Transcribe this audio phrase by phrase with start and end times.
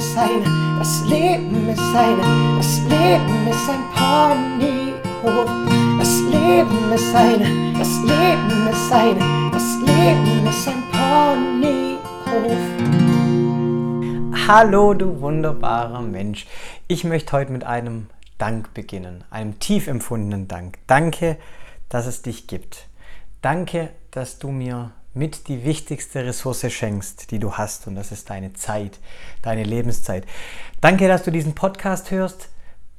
[0.00, 5.50] ist eine, das Leben ist eine, das Leben ist ein Ponyhof.
[5.98, 11.98] Das Leben ist eine, das Leben ist eine, das Leben ist ein Ponyhof.
[14.48, 16.46] Hallo, du wunderbarer Mensch.
[16.88, 18.06] Ich möchte heute mit einem
[18.38, 20.78] Dank beginnen, einem tief empfundenen Dank.
[20.86, 21.36] Danke,
[21.90, 22.86] dass es dich gibt.
[23.42, 27.86] Danke, dass du mir mit die wichtigste Ressource schenkst, die du hast.
[27.86, 28.98] Und das ist deine Zeit,
[29.42, 30.24] deine Lebenszeit.
[30.80, 32.48] Danke, dass du diesen Podcast hörst.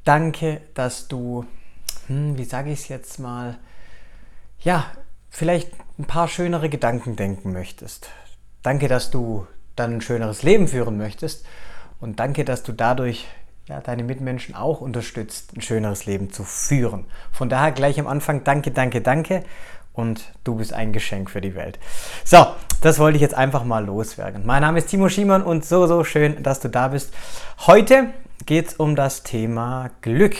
[0.04, 1.46] Danke, dass du,
[2.08, 3.58] hm, wie sage ich es jetzt mal,
[4.60, 4.86] ja,
[5.30, 8.10] vielleicht ein paar schönere Gedanken denken möchtest.
[8.64, 11.46] Danke, dass du dann ein schöneres Leben führen möchtest.
[12.00, 13.28] Und danke, dass du dadurch
[13.68, 17.06] ja, deine Mitmenschen auch unterstützt, ein schöneres Leben zu führen.
[17.32, 19.44] Von daher gleich am Anfang danke, danke, danke
[19.94, 21.80] und du bist ein Geschenk für die Welt.
[22.24, 22.48] So,
[22.82, 24.46] das wollte ich jetzt einfach mal loswerden.
[24.46, 27.14] Mein Name ist Timo Schiemann und so, so schön, dass du da bist.
[27.68, 28.08] Heute
[28.46, 30.36] geht es um das Thema Glück,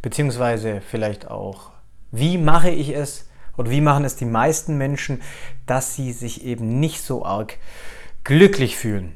[0.00, 1.70] beziehungsweise vielleicht auch,
[2.10, 5.20] wie mache ich es oder wie machen es die meisten Menschen,
[5.66, 7.58] dass sie sich eben nicht so arg
[8.24, 9.14] glücklich fühlen.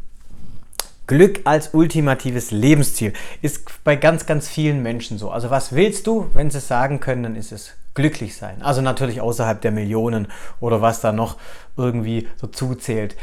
[1.06, 5.30] Glück als ultimatives Lebensziel ist bei ganz, ganz vielen Menschen so.
[5.30, 6.28] Also was willst du?
[6.34, 8.62] Wenn sie es sagen können, dann ist es glücklich sein.
[8.62, 10.28] Also natürlich außerhalb der Millionen
[10.60, 11.36] oder was da noch
[11.76, 13.16] irgendwie dazu zählt.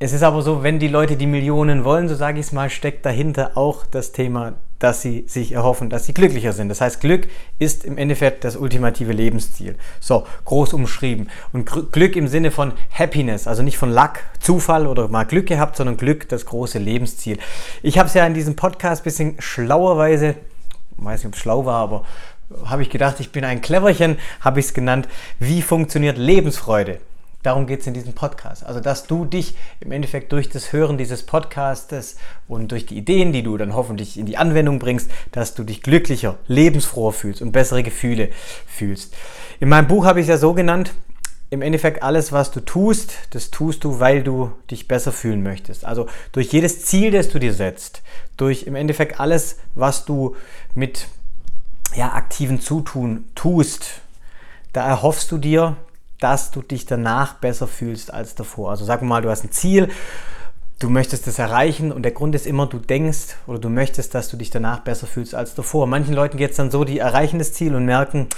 [0.00, 2.70] Es ist aber so, wenn die Leute die Millionen wollen, so sage ich es mal,
[2.70, 6.68] steckt dahinter auch das Thema, dass sie sich erhoffen, dass sie glücklicher sind.
[6.68, 7.26] Das heißt, Glück
[7.58, 9.76] ist im Endeffekt das ultimative Lebensziel.
[9.98, 11.28] So, groß umschrieben.
[11.52, 15.76] Und Glück im Sinne von Happiness, also nicht von Luck, Zufall oder mal Glück gehabt,
[15.76, 17.38] sondern Glück, das große Lebensziel.
[17.82, 20.36] Ich habe es ja in diesem Podcast ein bisschen schlauerweise,
[20.96, 22.04] weiß nicht, ob es schlau war, aber
[22.64, 25.08] habe ich gedacht, ich bin ein Cleverchen, habe ich es genannt.
[25.38, 27.00] Wie funktioniert Lebensfreude?
[27.42, 28.64] Darum geht es in diesem Podcast.
[28.66, 32.16] Also, dass du dich im Endeffekt durch das Hören dieses Podcastes
[32.48, 35.82] und durch die Ideen, die du dann hoffentlich in die Anwendung bringst, dass du dich
[35.82, 38.30] glücklicher, lebensfroher fühlst und bessere Gefühle
[38.66, 39.14] fühlst.
[39.60, 40.92] In meinem Buch habe ich es ja so genannt,
[41.50, 45.84] im Endeffekt alles, was du tust, das tust du, weil du dich besser fühlen möchtest.
[45.84, 48.02] Also durch jedes Ziel, das du dir setzt,
[48.36, 50.36] durch im Endeffekt alles, was du
[50.74, 51.06] mit
[51.98, 54.00] ja, aktiven Zutun tust,
[54.72, 55.76] da erhoffst du dir,
[56.20, 58.70] dass du dich danach besser fühlst als davor.
[58.70, 59.88] Also sag mal, du hast ein Ziel,
[60.78, 64.28] du möchtest es erreichen und der Grund ist immer, du denkst oder du möchtest, dass
[64.28, 65.88] du dich danach besser fühlst als davor.
[65.88, 68.28] Manchen Leuten geht es dann so, die erreichen das Ziel und merken,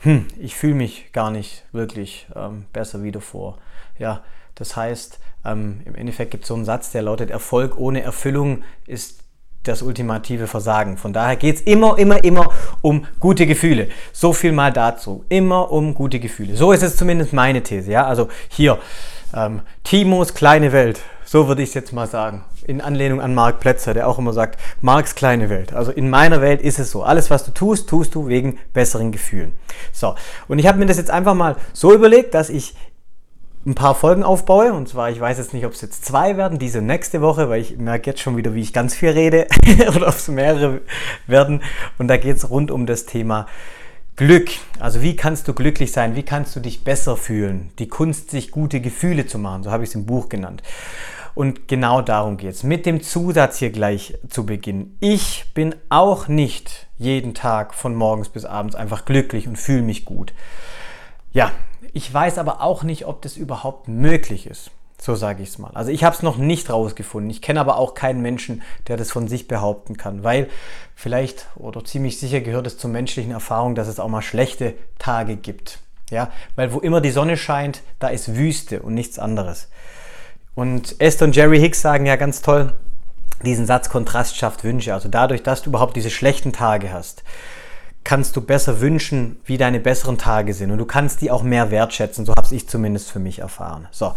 [0.00, 3.56] hm, ich fühle mich gar nicht wirklich ähm, besser wie davor.
[3.98, 4.22] Ja,
[4.56, 8.62] das heißt, ähm, im Endeffekt gibt es so einen Satz, der lautet, Erfolg ohne Erfüllung
[8.86, 9.20] ist
[9.64, 10.96] das ultimative Versagen.
[10.96, 12.50] Von daher geht es immer, immer, immer
[12.80, 13.88] um gute Gefühle.
[14.12, 15.24] So viel mal dazu.
[15.28, 16.56] Immer um gute Gefühle.
[16.56, 17.90] So ist es zumindest meine These.
[17.90, 18.06] Ja?
[18.06, 18.78] Also hier,
[19.34, 21.00] ähm, Timos kleine Welt.
[21.24, 22.44] So würde ich es jetzt mal sagen.
[22.66, 25.72] In Anlehnung an Mark Plätzer, der auch immer sagt, Marks kleine Welt.
[25.72, 27.02] Also in meiner Welt ist es so.
[27.02, 29.52] Alles, was du tust, tust du wegen besseren Gefühlen.
[29.92, 30.14] So,
[30.48, 32.74] und ich habe mir das jetzt einfach mal so überlegt, dass ich
[33.66, 34.72] ein paar Folgen aufbaue.
[34.72, 37.60] Und zwar, ich weiß jetzt nicht, ob es jetzt zwei werden, diese nächste Woche, weil
[37.60, 39.46] ich merke jetzt schon wieder, wie ich ganz viel rede
[39.94, 40.80] oder ob es mehrere
[41.26, 41.62] werden.
[41.98, 43.46] Und da geht es rund um das Thema
[44.16, 44.50] Glück.
[44.78, 46.14] Also wie kannst du glücklich sein?
[46.14, 47.70] Wie kannst du dich besser fühlen?
[47.78, 49.62] Die Kunst, sich gute Gefühle zu machen.
[49.62, 50.62] So habe ich es im Buch genannt.
[51.34, 52.62] Und genau darum geht es.
[52.62, 54.96] Mit dem Zusatz hier gleich zu Beginn.
[55.00, 60.04] Ich bin auch nicht jeden Tag von morgens bis abends einfach glücklich und fühle mich
[60.04, 60.34] gut.
[61.32, 61.52] Ja,
[61.92, 64.70] ich weiß aber auch nicht, ob das überhaupt möglich ist.
[65.00, 65.70] So sage ich es mal.
[65.72, 67.30] Also ich habe es noch nicht rausgefunden.
[67.30, 70.48] Ich kenne aber auch keinen Menschen, der das von sich behaupten kann, weil
[70.94, 75.36] vielleicht oder ziemlich sicher gehört es zur menschlichen Erfahrung, dass es auch mal schlechte Tage
[75.36, 75.78] gibt.
[76.10, 79.68] Ja, weil wo immer die Sonne scheint, da ist Wüste und nichts anderes.
[80.54, 82.74] Und Esther und Jerry Hicks sagen ja ganz toll
[83.44, 84.94] diesen Satz Kontrast schafft Wünsche.
[84.94, 87.22] Also dadurch, dass du überhaupt diese schlechten Tage hast,
[88.04, 90.70] kannst du besser wünschen, wie deine besseren Tage sind.
[90.70, 92.24] Und du kannst die auch mehr wertschätzen.
[92.24, 93.88] So habe ich zumindest für mich erfahren.
[93.90, 94.14] So,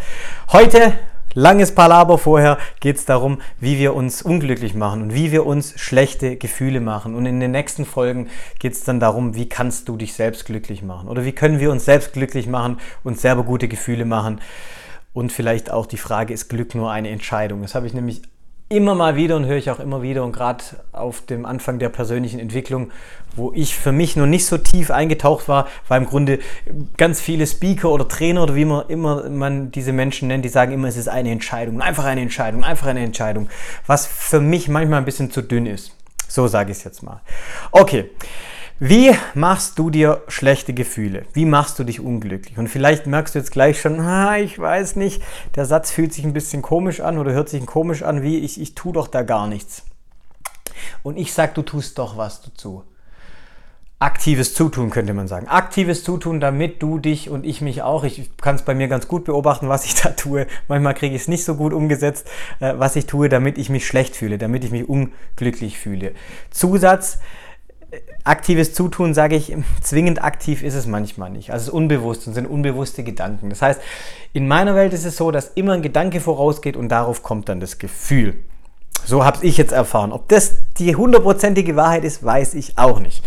[0.51, 0.94] heute,
[1.33, 5.74] langes Palaber vorher, geht es darum, wie wir uns unglücklich machen und wie wir uns
[5.80, 7.13] schlechte Gefühle machen.
[7.13, 10.81] Und in den nächsten Folgen geht es dann darum, wie kannst du dich selbst glücklich
[10.81, 11.09] machen.
[11.09, 14.39] Oder wie können wir uns selbst glücklich machen und selber gute Gefühle machen.
[15.13, 17.62] Und vielleicht auch die Frage, ist Glück nur eine Entscheidung?
[17.62, 18.24] Das habe ich nämlich
[18.69, 21.89] immer mal wieder und höre ich auch immer wieder und gerade auf dem Anfang der
[21.89, 22.92] persönlichen Entwicklung,
[23.36, 26.39] wo ich für mich noch nicht so tief eingetaucht war, weil im Grunde
[26.98, 30.71] ganz viele Speaker oder Trainer oder wie man immer man diese Menschen nennt, die sagen
[30.71, 33.50] immer, es ist eine Entscheidung, einfach eine Entscheidung, einfach eine Entscheidung,
[33.86, 35.95] was für mich manchmal ein bisschen zu dünn ist.
[36.27, 37.21] So sage ich es jetzt mal.
[37.71, 38.10] Okay.
[38.79, 41.25] Wie machst du dir schlechte Gefühle?
[41.33, 42.57] Wie machst du dich unglücklich?
[42.57, 45.21] Und vielleicht merkst du jetzt gleich schon, ah, ich weiß nicht,
[45.55, 48.59] der Satz fühlt sich ein bisschen komisch an oder hört sich komisch an, wie ich,
[48.59, 49.83] ich tue doch da gar nichts.
[51.01, 52.83] Und ich sag, du tust doch was dazu
[54.03, 55.47] aktives Zutun, könnte man sagen.
[55.47, 59.07] Aktives Zutun, damit du dich und ich mich auch, ich kann es bei mir ganz
[59.07, 60.45] gut beobachten, was ich da tue.
[60.67, 62.27] Manchmal kriege ich es nicht so gut umgesetzt,
[62.59, 66.11] äh, was ich tue, damit ich mich schlecht fühle, damit ich mich unglücklich fühle.
[66.51, 67.19] Zusatz,
[68.23, 71.51] aktives Zutun, sage ich, zwingend aktiv ist es manchmal nicht.
[71.51, 73.49] Also es ist unbewusst und sind unbewusste Gedanken.
[73.49, 73.81] Das heißt,
[74.33, 77.59] in meiner Welt ist es so, dass immer ein Gedanke vorausgeht und darauf kommt dann
[77.59, 78.35] das Gefühl.
[79.05, 80.11] So habe ich jetzt erfahren.
[80.11, 83.23] Ob das die hundertprozentige Wahrheit ist, weiß ich auch nicht.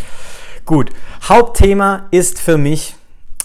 [0.65, 0.91] Gut,
[1.29, 2.97] Hauptthema ist für mich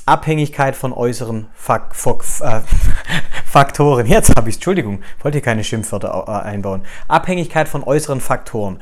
[0.06, 2.62] Abhängigkeit von äußeren Fak Fak äh,
[3.45, 4.07] Faktoren.
[4.07, 6.83] Jetzt habe ich Entschuldigung, wollte keine Schimpfwörter äh, einbauen.
[7.07, 8.79] Abhängigkeit von äußeren Faktoren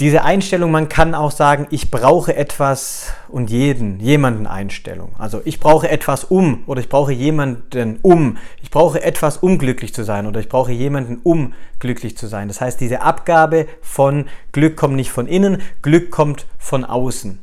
[0.00, 5.14] diese Einstellung, man kann auch sagen, ich brauche etwas und jeden, jemanden Einstellung.
[5.18, 8.38] Also ich brauche etwas um oder ich brauche jemanden um.
[8.62, 12.48] Ich brauche etwas, um glücklich zu sein oder ich brauche jemanden, um glücklich zu sein.
[12.48, 17.38] Das heißt, diese Abgabe von Glück kommt nicht von innen, Glück kommt von außen.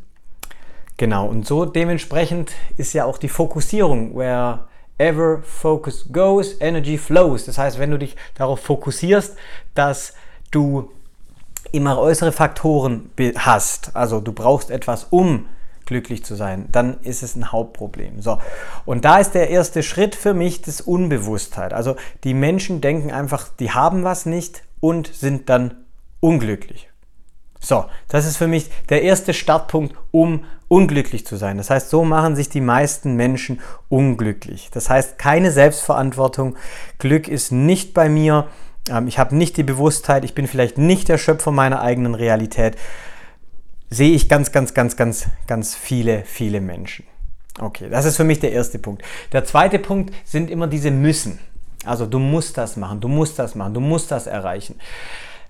[0.98, 7.46] Genau, und so dementsprechend ist ja auch die Fokussierung, wherever focus goes, energy flows.
[7.46, 9.38] Das heißt, wenn du dich darauf fokussierst,
[9.75, 10.13] dass
[10.51, 10.92] du
[11.72, 15.46] immer äußere Faktoren hast, also du brauchst etwas, um
[15.86, 18.22] glücklich zu sein, dann ist es ein Hauptproblem.
[18.22, 18.38] So.
[18.86, 21.74] Und da ist der erste Schritt für mich das Unbewusstheit.
[21.74, 25.76] Also die Menschen denken einfach, die haben was nicht und sind dann
[26.20, 26.90] unglücklich.
[27.60, 31.58] So, das ist für mich der erste Startpunkt, um unglücklich zu sein.
[31.58, 33.60] Das heißt, so machen sich die meisten Menschen
[33.90, 34.70] unglücklich.
[34.72, 36.56] Das heißt, keine Selbstverantwortung.
[37.00, 38.48] Glück ist nicht bei mir
[39.07, 42.77] ich habe nicht die Bewusstheit, ich bin vielleicht nicht der Schöpfer meiner eigenen Realität,
[43.89, 47.06] sehe ich ganz, ganz, ganz, ganz, ganz viele, viele Menschen.
[47.59, 49.03] Okay, das ist für mich der erste Punkt.
[49.33, 51.39] Der zweite Punkt sind immer diese Müssen.
[51.86, 54.75] Also du musst das machen, du musst das machen, du musst das erreichen.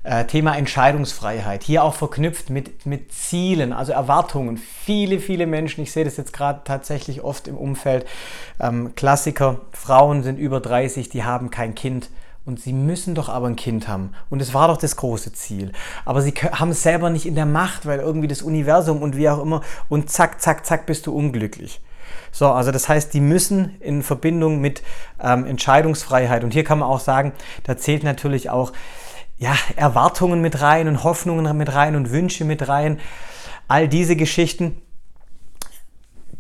[0.04, 4.58] Äh, Thema Entscheidungsfreiheit, hier auch verknüpft mit, mit Zielen, also Erwartungen.
[4.58, 8.06] Viele, viele Menschen, ich sehe das jetzt gerade tatsächlich oft im Umfeld,
[8.62, 12.10] ähm, Klassiker, Frauen sind über 30, die haben kein Kind
[12.50, 14.12] und sie müssen doch aber ein Kind haben.
[14.32, 15.72] Und es war doch das große Ziel.
[16.04, 19.30] Aber sie haben es selber nicht in der Macht, weil irgendwie das Universum und wie
[19.30, 19.62] auch immer.
[19.88, 21.80] Und zack, zack, zack, bist du unglücklich.
[22.32, 24.82] So, also das heißt, die müssen in Verbindung mit
[25.22, 26.44] ähm, Entscheidungsfreiheit.
[26.44, 27.34] Und hier kann man auch sagen,
[27.66, 28.74] da zählt natürlich auch
[29.38, 33.00] ja, Erwartungen mit rein und Hoffnungen mit rein und Wünsche mit rein.
[33.68, 34.82] All diese Geschichten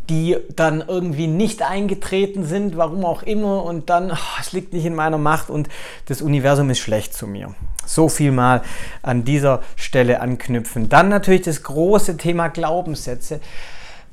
[0.09, 4.85] die dann irgendwie nicht eingetreten sind, warum auch immer, und dann, oh, es liegt nicht
[4.85, 5.69] in meiner Macht und
[6.07, 7.53] das Universum ist schlecht zu mir.
[7.85, 8.61] So viel mal
[9.03, 10.89] an dieser Stelle anknüpfen.
[10.89, 13.39] Dann natürlich das große Thema Glaubenssätze.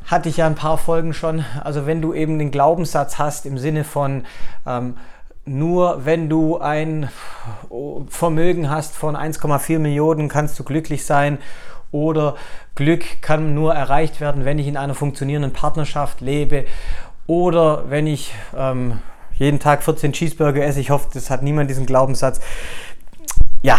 [0.04, 1.44] Hatte ich ja ein paar Folgen schon.
[1.64, 4.25] Also wenn du eben den Glaubenssatz hast im Sinne von
[4.64, 4.96] ähm,
[5.46, 7.08] nur wenn du ein
[8.08, 11.38] Vermögen hast von 1,4 Millionen, kannst du glücklich sein
[11.90, 12.36] oder
[12.74, 16.64] Glück kann nur erreicht werden, wenn ich in einer funktionierenden Partnerschaft lebe
[17.26, 19.00] oder wenn ich ähm,
[19.34, 20.80] jeden Tag 14 Cheeseburger esse.
[20.80, 22.40] Ich hoffe, das hat niemand diesen Glaubenssatz.
[23.62, 23.78] Ja,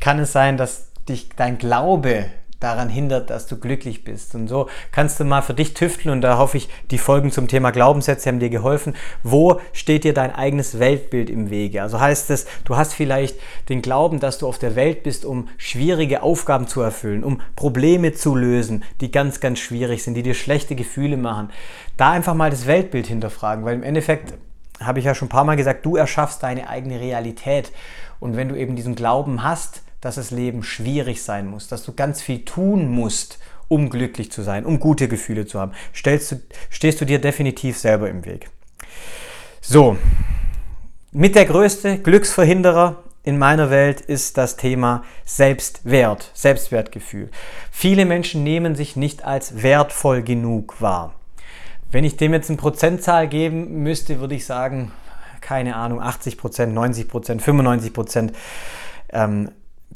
[0.00, 2.26] kann es sein, dass dich dein Glaube
[2.60, 4.34] daran hindert, dass du glücklich bist.
[4.34, 7.48] Und so kannst du mal für dich tüfteln und da hoffe ich, die Folgen zum
[7.48, 8.94] Thema Glaubenssätze haben dir geholfen.
[9.22, 11.82] Wo steht dir dein eigenes Weltbild im Wege?
[11.82, 13.36] Also heißt es, du hast vielleicht
[13.68, 18.14] den Glauben, dass du auf der Welt bist, um schwierige Aufgaben zu erfüllen, um Probleme
[18.14, 21.50] zu lösen, die ganz, ganz schwierig sind, die dir schlechte Gefühle machen.
[21.96, 24.34] Da einfach mal das Weltbild hinterfragen, weil im Endeffekt
[24.80, 27.72] habe ich ja schon ein paar Mal gesagt, du erschaffst deine eigene Realität.
[28.20, 31.94] Und wenn du eben diesen Glauben hast, dass das Leben schwierig sein muss, dass du
[31.94, 36.36] ganz viel tun musst, um glücklich zu sein, um gute Gefühle zu haben, stellst du,
[36.68, 38.50] stehst du dir definitiv selber im Weg.
[39.62, 39.96] So,
[41.10, 47.30] mit der größte Glücksverhinderer in meiner Welt ist das Thema Selbstwert, Selbstwertgefühl.
[47.70, 51.14] Viele Menschen nehmen sich nicht als wertvoll genug wahr.
[51.90, 54.92] Wenn ich dem jetzt eine Prozentzahl geben müsste, würde ich sagen,
[55.40, 58.32] keine Ahnung, 80 Prozent, 90 Prozent, 95 Prozent
[59.10, 59.50] ähm,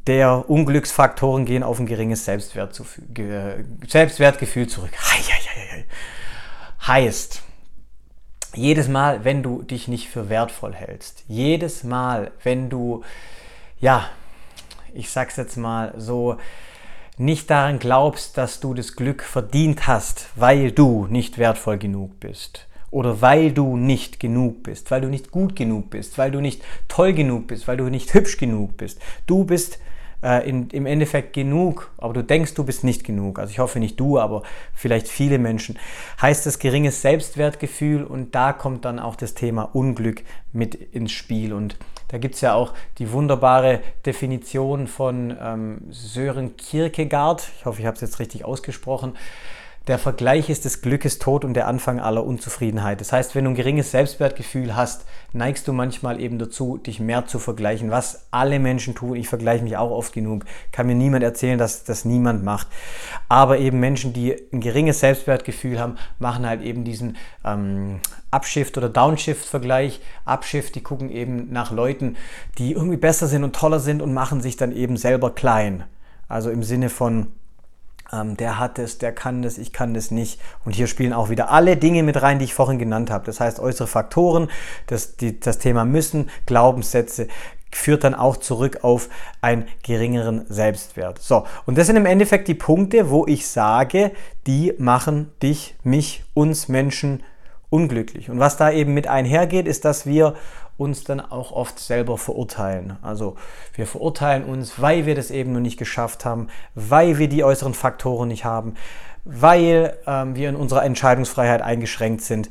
[0.07, 4.93] der Unglücksfaktoren gehen auf ein geringes Selbstwertgefühl zurück.
[6.87, 7.43] Heißt,
[8.55, 13.05] jedes Mal, wenn du dich nicht für wertvoll hältst, jedes Mal, wenn du,
[13.81, 14.09] ja,
[14.95, 16.39] ich sag's jetzt mal so,
[17.19, 22.68] nicht daran glaubst, dass du das Glück verdient hast, weil du nicht wertvoll genug bist,
[22.91, 26.63] oder weil du nicht genug bist, weil du nicht gut genug bist, weil du nicht
[26.89, 29.01] toll genug bist, weil du nicht hübsch genug bist.
[29.27, 29.79] Du bist
[30.23, 33.39] äh, in, im Endeffekt genug, aber du denkst, du bist nicht genug.
[33.39, 34.43] Also ich hoffe nicht du, aber
[34.75, 35.79] vielleicht viele Menschen.
[36.21, 41.53] Heißt das geringes Selbstwertgefühl und da kommt dann auch das Thema Unglück mit ins Spiel.
[41.53, 41.77] Und
[42.09, 47.49] da gibt es ja auch die wunderbare Definition von ähm, Sören Kierkegaard.
[47.59, 49.13] Ich hoffe, ich habe es jetzt richtig ausgesprochen
[49.89, 53.01] der Vergleich ist des Glückes Tod und der Anfang aller Unzufriedenheit.
[53.01, 57.27] Das heißt, wenn du ein geringes Selbstwertgefühl hast, neigst du manchmal eben dazu, dich mehr
[57.27, 59.17] zu vergleichen, was alle Menschen tun.
[59.17, 60.45] Ich vergleiche mich auch oft genug.
[60.73, 62.69] Kann mir niemand erzählen, dass das niemand macht.
[63.31, 68.91] Aber eben Menschen, die ein geringes Selbstwertgefühl haben, machen halt eben diesen ähm, Upshift oder
[68.91, 70.03] Downshift-Vergleich.
[70.27, 72.17] Upshift, die gucken eben nach Leuten,
[72.59, 75.85] die irgendwie besser sind und toller sind und machen sich dann eben selber klein.
[76.29, 77.29] Also im Sinne von,
[78.13, 80.41] ähm, der hat es, der kann das, ich kann das nicht.
[80.65, 83.25] Und hier spielen auch wieder alle Dinge mit rein, die ich vorhin genannt habe.
[83.27, 84.49] Das heißt, äußere Faktoren,
[84.87, 87.29] das, die, das Thema müssen, Glaubenssätze,
[87.71, 89.09] führt dann auch zurück auf
[89.41, 91.19] einen geringeren Selbstwert.
[91.19, 94.13] So, und das sind im Endeffekt die Punkte, wo ich sage,
[94.47, 97.23] die machen dich, mich, uns Menschen
[97.71, 98.31] unglücklich.
[98.31, 100.35] Und was da eben mit einhergeht, ist, dass wir
[100.79, 102.97] uns dann auch oft selber verurteilen.
[103.03, 103.37] Also
[103.75, 107.75] wir verurteilen uns, weil wir das eben noch nicht geschafft haben, weil wir die äußeren
[107.75, 108.75] Faktoren nicht haben,
[109.25, 112.49] weil ähm, wir in unserer Entscheidungsfreiheit eingeschränkt sind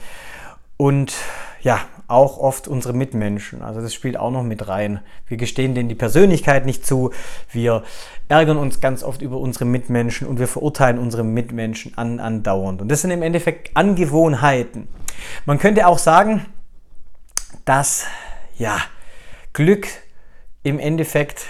[0.76, 1.14] und
[1.62, 3.62] ja, auch oft unsere Mitmenschen.
[3.62, 5.02] Also das spielt auch noch mit rein.
[5.28, 7.12] Wir gestehen denen die Persönlichkeit nicht zu,
[7.52, 7.84] wir
[8.30, 12.82] ärgern uns ganz oft über unsere Mitmenschen und wir verurteilen unsere Mitmenschen an, andauernd.
[12.82, 14.88] Und das sind im Endeffekt Angewohnheiten.
[15.46, 16.46] Man könnte auch sagen,
[17.68, 18.06] dass
[18.58, 18.80] ja,
[19.54, 19.88] Glück
[20.64, 21.46] im Endeffekt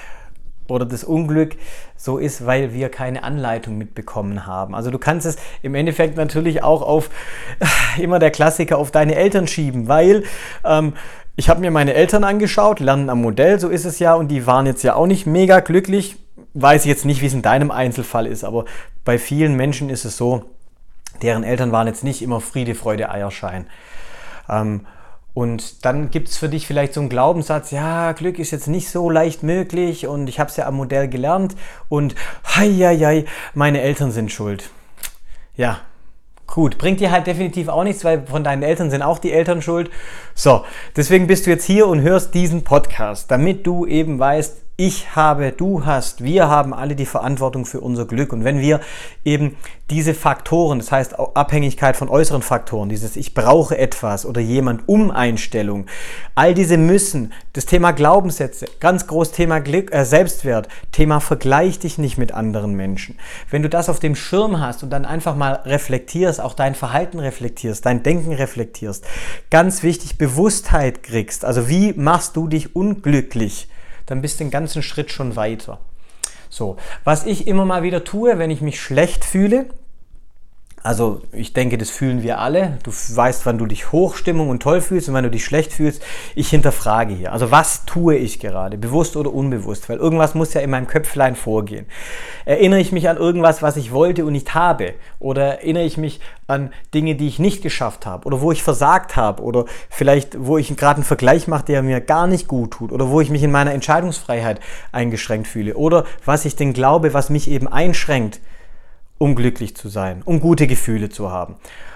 [0.67, 1.55] oder das Unglück
[1.95, 4.75] so ist, weil wir keine Anleitung mitbekommen haben.
[4.75, 7.09] Also du kannst es im Endeffekt natürlich auch auf
[7.97, 10.23] immer der Klassiker auf deine Eltern schieben, weil
[10.65, 10.93] ähm,
[11.35, 14.47] ich habe mir meine Eltern angeschaut, lernen am Modell, so ist es ja, und die
[14.47, 16.17] waren jetzt ja auch nicht mega glücklich.
[16.55, 18.65] Weiß ich jetzt nicht, wie es in deinem Einzelfall ist, aber
[19.05, 20.45] bei vielen Menschen ist es so,
[21.21, 23.67] deren Eltern waren jetzt nicht immer Friede, Freude, Eierschein.
[24.49, 24.87] Ähm,
[25.37, 28.89] und dann gibt es für dich vielleicht so einen Glaubenssatz, ja, Glück ist jetzt nicht
[28.89, 31.55] so leicht möglich und ich habe es ja am Modell gelernt
[31.89, 32.15] und
[32.55, 34.71] hei, hei, hei, meine Eltern sind schuld.
[35.55, 35.81] Ja,
[36.47, 39.61] gut, bringt dir halt definitiv auch nichts, weil von deinen Eltern sind auch die Eltern
[39.61, 39.91] schuld.
[40.33, 40.65] So,
[40.95, 45.51] deswegen bist du jetzt hier und hörst diesen Podcast, damit du eben weißt, ich habe,
[45.51, 48.31] du hast, wir haben alle die Verantwortung für unser Glück.
[48.31, 48.79] Und wenn wir
[49.25, 49.57] eben
[49.89, 55.09] diese Faktoren, das heißt Abhängigkeit von äußeren Faktoren, dieses Ich brauche etwas oder jemand um
[55.09, 55.87] Einstellung,
[56.35, 61.97] all diese müssen, das Thema Glaubenssätze, ganz groß Thema Glück, äh, Selbstwert, Thema Vergleich dich
[61.97, 63.17] nicht mit anderen Menschen.
[63.49, 67.17] Wenn du das auf dem Schirm hast und dann einfach mal reflektierst, auch dein Verhalten
[67.17, 69.03] reflektierst, dein Denken reflektierst,
[69.49, 71.45] ganz wichtig, Bewusstheit kriegst.
[71.45, 73.67] Also wie machst du dich unglücklich?
[74.07, 75.79] Dann bist du den ganzen Schritt schon weiter.
[76.49, 79.67] So, was ich immer mal wieder tue, wenn ich mich schlecht fühle,
[80.87, 82.77] also ich denke, das fühlen wir alle.
[82.83, 86.01] Du weißt, wann du dich Hochstimmung und toll fühlst und wann du dich schlecht fühlst.
[86.33, 87.33] Ich hinterfrage hier.
[87.33, 89.89] Also was tue ich gerade, bewusst oder unbewusst?
[89.89, 91.87] Weil irgendwas muss ja in meinem Köpflein vorgehen.
[92.45, 94.93] Erinnere ich mich an irgendwas, was ich wollte und nicht habe?
[95.19, 98.25] Oder erinnere ich mich an Dinge, die ich nicht geschafft habe?
[98.25, 99.43] Oder wo ich versagt habe?
[99.43, 102.93] Oder vielleicht, wo ich gerade einen Vergleich mache, der mir gar nicht gut tut?
[102.93, 104.61] Oder wo ich mich in meiner Entscheidungsfreiheit
[104.93, 105.75] eingeschränkt fühle?
[105.75, 108.39] Oder was ich denn glaube, was mich eben einschränkt?
[109.17, 111.55] Um glücklich zu sein, um gute Gefühle zu haben.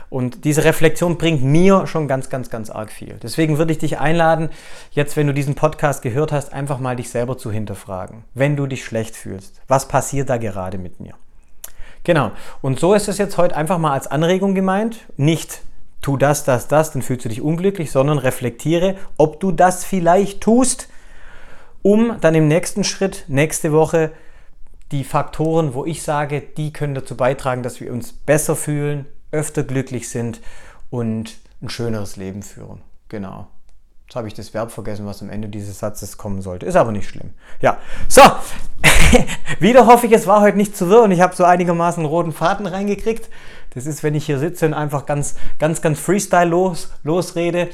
[0.09, 3.17] Und diese Reflexion bringt mir schon ganz, ganz, ganz arg viel.
[3.23, 4.49] Deswegen würde ich dich einladen,
[4.91, 8.25] jetzt, wenn du diesen Podcast gehört hast, einfach mal dich selber zu hinterfragen.
[8.33, 11.13] Wenn du dich schlecht fühlst, was passiert da gerade mit mir?
[12.03, 12.31] Genau.
[12.61, 14.99] Und so ist es jetzt heute einfach mal als Anregung gemeint.
[15.15, 15.61] Nicht
[16.01, 20.41] tu das, das, das, dann fühlst du dich unglücklich, sondern reflektiere, ob du das vielleicht
[20.41, 20.89] tust,
[21.83, 24.11] um dann im nächsten Schritt, nächste Woche,
[24.91, 29.63] die Faktoren, wo ich sage, die können dazu beitragen, dass wir uns besser fühlen, öfter
[29.63, 30.41] glücklich sind
[30.89, 32.81] und ein schöneres Leben führen.
[33.09, 33.47] Genau.
[34.05, 36.65] Jetzt habe ich das Verb vergessen, was am Ende dieses Satzes kommen sollte.
[36.65, 37.29] Ist aber nicht schlimm.
[37.61, 37.77] Ja,
[38.09, 38.21] so.
[39.59, 42.33] Wieder hoffe ich, es war heute nicht zu wirr und ich habe so einigermaßen roten
[42.33, 43.29] Faden reingekriegt.
[43.73, 47.69] Das ist, wenn ich hier sitze und einfach ganz, ganz, ganz Freestyle los, losrede.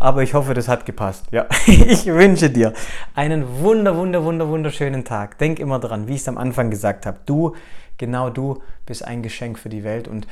[0.00, 1.26] Aber ich hoffe, das hat gepasst.
[1.30, 2.72] Ja, ich wünsche dir
[3.14, 5.36] einen wunder, wunder, wunder, wunderschönen Tag.
[5.36, 7.18] Denk immer dran, wie ich es am Anfang gesagt habe.
[7.26, 7.54] Du,
[7.98, 10.08] genau du, bist ein Geschenk für die Welt.
[10.08, 10.26] Und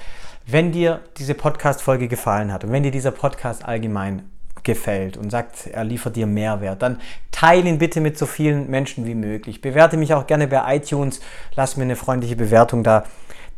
[0.46, 4.22] wenn dir diese Podcast-Folge gefallen hat und wenn dir dieser Podcast allgemein
[4.62, 6.98] gefällt und sagt, er liefert dir Mehrwert, dann
[7.30, 9.60] teile ihn bitte mit so vielen Menschen wie möglich.
[9.60, 11.20] Bewerte mich auch gerne bei iTunes,
[11.54, 13.04] lass mir eine freundliche Bewertung da,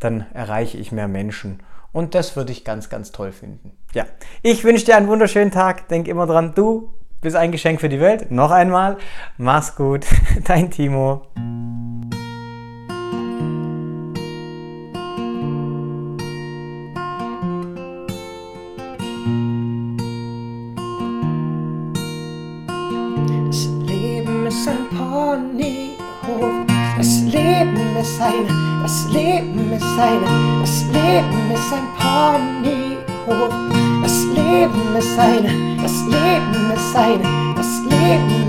[0.00, 1.60] dann erreiche ich mehr Menschen.
[1.92, 3.72] Und das würde ich ganz, ganz toll finden.
[3.94, 4.04] Ja,
[4.42, 5.88] ich wünsche dir einen wunderschönen Tag.
[5.88, 8.30] Denk immer dran, du bist ein Geschenk für die Welt.
[8.30, 8.96] Noch einmal,
[9.36, 10.06] mach's gut,
[10.44, 11.22] dein Timo.
[23.46, 26.66] Das Leben ist ein Ponyhof.
[26.96, 31.39] Das Leben ist eine, das Leben ist eine, das Leben
[31.70, 33.54] ist ein Ponyhof.
[34.02, 38.39] Das Leben ist eine, das Leben ist eine, das Leben.